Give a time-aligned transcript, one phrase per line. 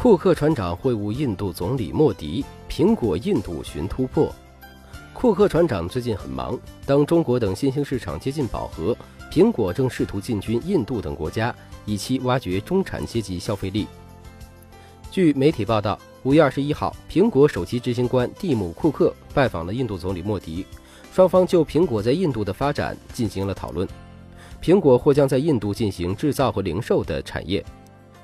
[0.00, 4.34] 库克船长会晤印度总理莫迪，苹果印度寻突破。
[5.12, 8.96] 库克船长最近很忙，当中国等新兴市场接近饱和，
[9.30, 13.86] 苹果正试图进军印度等国家，以期挖掘中产阶级消费力。
[15.10, 20.64] 据媒体报道，五月二十一号，苹果首席执行官蒂姆·库克拜访了印度总理莫迪，
[21.12, 23.86] 双方就苹果在印度的发展进行了讨论。
[24.62, 27.62] 苹果或将在印度进行制造和零售的产业。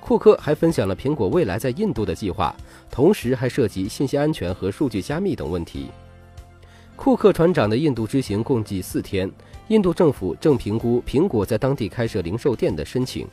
[0.07, 2.55] 库克还分享了苹果未来在印度的计划，
[2.89, 5.89] 同时还涉及信息安全和数据加密等问题。
[6.95, 9.29] 库克船长的印度之行共计四天，
[9.67, 13.27] 印度政府正评估苹果在当地开设零售店的申请。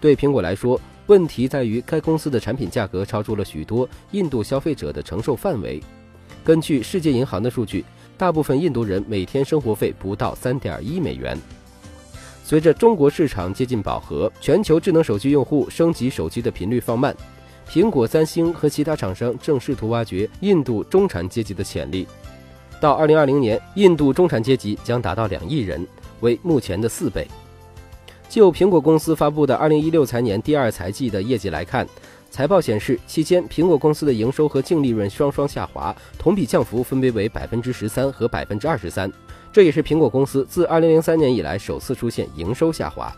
[0.00, 5.78] 对苹果来说，问题在于该公司的产品价格超出了许多印度消费者的承受范围。
[6.42, 7.84] 根据世界银行的数据，
[8.16, 11.38] 大部分印度人每天生活费不到三点一美元。
[12.46, 17.16] 随着中国市场接近饱和，全球智能手机用户升级手机的频率放慢，
[17.66, 22.06] 苹果、三星和其他厂商正试图挖掘印度中产阶级的潜力。
[22.78, 25.86] 到二零二零年，印度中产阶级将达到两亿人，
[26.20, 27.26] 为目前的四倍。
[28.28, 31.88] 就苹果公司发布的二零一六财年第二财季的业绩来看，
[32.30, 39.10] 财报显示，期间苹果公司的营收和净利润双双下滑，同比降幅分别为百分之十三和百分之二十三。
[39.54, 43.14] 这也是苹果公司自2003年以来首次出现营收下滑，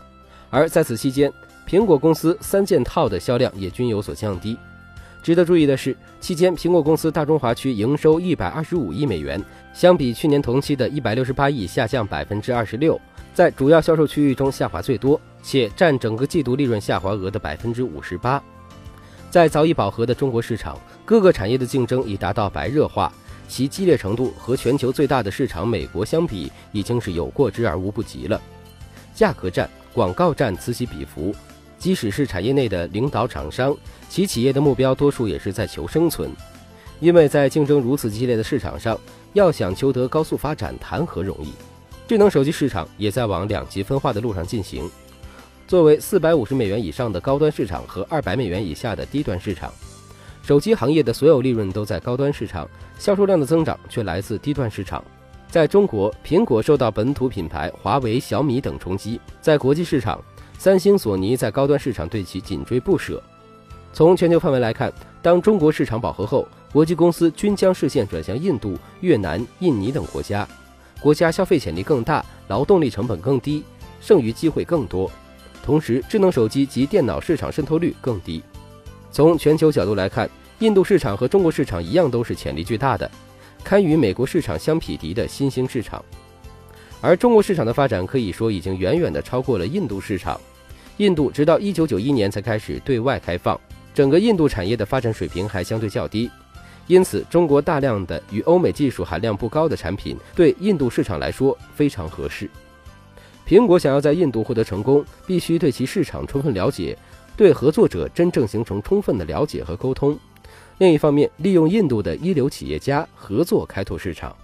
[0.51, 1.33] 而在此期间，
[1.67, 4.55] 苹果公司三件套的销量也均有所降低。
[5.23, 9.43] 值得注意的是，期间苹果公司大中华区营收125亿美元，
[9.73, 12.99] 相比去年同期的168亿下降26%，
[13.33, 18.39] 在主要销售区域中下滑最多，且占整个季度利润下滑额的58%。
[19.31, 23.11] 在早已饱和的中国市场，各个产业的竞争已达到白热化。
[23.47, 28.39] 其激烈程度和全球最大的市场美国相比，已经是有过之而无不及了。
[29.15, 31.33] 价格战、广告战此起彼伏，
[31.79, 33.75] 即使是产业内的领导厂商，
[34.09, 36.29] 其企业的目标多数也是在求生存。
[36.99, 38.99] 因为在竞争如此激烈的市场上，
[39.33, 41.53] 要想求得高速发展，谈何容易？
[42.07, 44.89] 智能手机市场也在往两极分化的路上进行。
[45.67, 49.71] 作为四百五十美元以上的高端市场和二百美元以下的低端市场。
[50.47, 52.65] 手机行业的所有利润都在高端市场，
[52.97, 55.03] 销售量的增长却来自低端市场。
[55.49, 60.23] 在中国，苹果受到本土品牌华为、小米等冲击；在国际市场，
[60.57, 63.21] 三星、索尼在高端市场对其紧追不舍。
[63.91, 64.89] 从全球范围来看，
[65.21, 70.47] 当中国市场饱和后，国际公司均将视线转向印度、越南、印尼等国家，
[71.01, 73.65] 国家消费潜力更大，劳动力成本更低，
[73.99, 75.11] 剩余机会更多。
[75.61, 78.41] 同时，智能手机及电脑市场渗透率更低。
[79.11, 80.29] 从全球角度来看，
[80.59, 83.09] 印度市场和中国市场一样都是潜力巨大的，
[83.63, 86.03] 堪与美国市场相匹敌的新兴市场。
[87.01, 90.39] 而中国市场的发展可以说已经远远地超过了印度市场。
[90.97, 93.59] 印度直到1991年才开始对外开放，
[93.93, 96.29] 整个印度产业的发展水平还相对较低，
[96.87, 102.49] 因此中国大量的与欧美技术含量不高的产品对印度市场来说非常合适。
[103.47, 106.97] 苹果想要在印度获得成功，必须对其市场充分了解。
[107.37, 110.17] 对合作者真正形成充分的了解和沟通，
[110.79, 114.35] 另一方面，利用印度的一流企业家合作开拓市场。